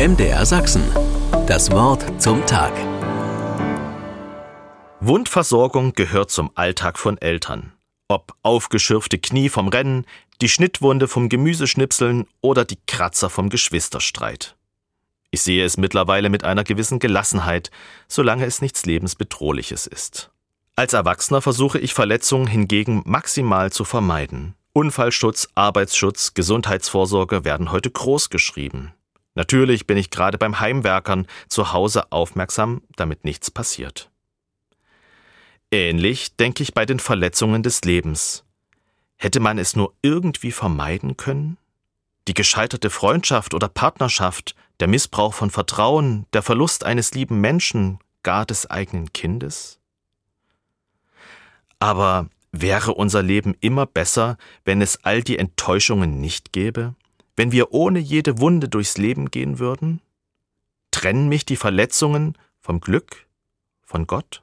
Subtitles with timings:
[0.00, 0.82] MDR Sachsen.
[1.46, 2.72] Das Wort zum Tag.
[5.00, 7.74] Wundversorgung gehört zum Alltag von Eltern.
[8.08, 10.06] Ob aufgeschürfte Knie vom Rennen,
[10.40, 14.56] die Schnittwunde vom Gemüseschnipseln oder die Kratzer vom Geschwisterstreit.
[15.32, 17.70] Ich sehe es mittlerweile mit einer gewissen Gelassenheit,
[18.08, 20.30] solange es nichts lebensbedrohliches ist.
[20.76, 24.54] Als Erwachsener versuche ich Verletzungen hingegen maximal zu vermeiden.
[24.72, 28.94] Unfallschutz, Arbeitsschutz, Gesundheitsvorsorge werden heute groß geschrieben.
[29.40, 34.10] Natürlich bin ich gerade beim Heimwerkern zu Hause aufmerksam, damit nichts passiert.
[35.70, 38.44] Ähnlich denke ich bei den Verletzungen des Lebens.
[39.16, 41.56] Hätte man es nur irgendwie vermeiden können?
[42.28, 48.44] Die gescheiterte Freundschaft oder Partnerschaft, der Missbrauch von Vertrauen, der Verlust eines lieben Menschen, gar
[48.44, 49.80] des eigenen Kindes?
[51.78, 54.36] Aber wäre unser Leben immer besser,
[54.66, 56.94] wenn es all die Enttäuschungen nicht gäbe?
[57.40, 60.02] Wenn wir ohne jede Wunde durchs Leben gehen würden?
[60.90, 63.26] Trennen mich die Verletzungen vom Glück,
[63.82, 64.42] von Gott?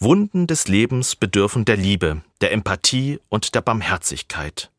[0.00, 4.72] Wunden des Lebens bedürfen der Liebe, der Empathie und der Barmherzigkeit.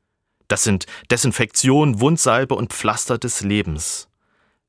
[0.49, 4.09] Das sind Desinfektion, Wundsalbe und Pflaster des Lebens.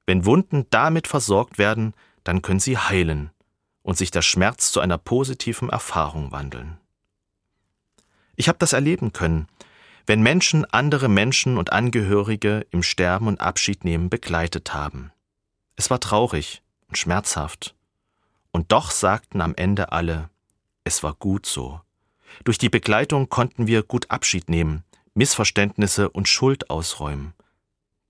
[0.06, 3.32] Wenn Wunden damit versorgt werden, dann können sie heilen
[3.82, 6.78] und sich der Schmerz zu einer positiven Erfahrung wandeln.
[8.36, 9.48] Ich habe das erleben können,
[10.06, 15.12] wenn Menschen andere Menschen und Angehörige im Sterben und Abschied nehmen begleitet haben.
[15.76, 17.74] Es war traurig und schmerzhaft.
[18.50, 20.30] Und doch sagten am Ende alle,
[20.84, 21.80] es war gut so.
[22.44, 27.34] Durch die Begleitung konnten wir gut Abschied nehmen, Missverständnisse und Schuld ausräumen,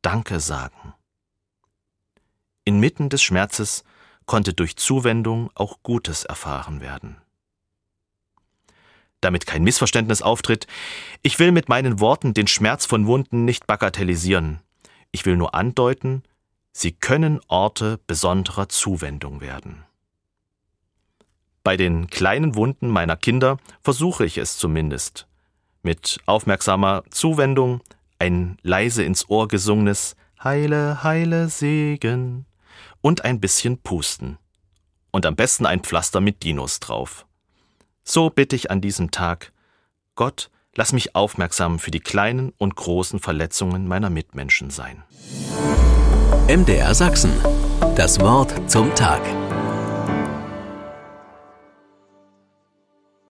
[0.02, 0.94] Danke sagen.
[2.64, 3.84] Inmitten des Schmerzes
[4.26, 7.23] konnte durch Zuwendung auch Gutes erfahren werden
[9.24, 10.66] damit kein Missverständnis auftritt,
[11.22, 14.60] ich will mit meinen Worten den Schmerz von Wunden nicht bagatellisieren.
[15.10, 16.22] Ich will nur andeuten,
[16.72, 19.84] sie können Orte besonderer Zuwendung werden.
[21.62, 25.26] Bei den kleinen Wunden meiner Kinder versuche ich es zumindest.
[25.82, 27.80] Mit aufmerksamer Zuwendung
[28.18, 32.44] ein leise ins Ohr gesungenes Heile, heile Segen
[33.00, 34.38] und ein bisschen Pusten.
[35.10, 37.24] Und am besten ein Pflaster mit Dinos drauf.
[38.04, 39.52] So bitte ich an diesem Tag,
[40.14, 45.02] Gott, lass mich aufmerksam für die kleinen und großen Verletzungen meiner Mitmenschen sein.
[46.46, 47.32] MDR Sachsen.
[47.96, 49.22] Das Wort zum Tag.